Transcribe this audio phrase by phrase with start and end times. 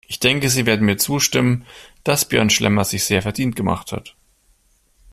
[0.07, 1.63] Ich denke, Sie werden mir zustimmen,
[2.03, 4.15] dass Björn Schlemmer sich sehr verdient gemacht hat.